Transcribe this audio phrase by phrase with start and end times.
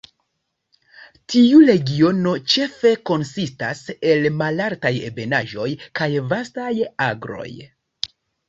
[1.33, 3.83] Tiu regiono ĉefe konsistas
[4.15, 5.69] el malaltaj ebenaĵoj
[6.01, 6.73] kaj vastaj
[7.11, 7.49] agroj.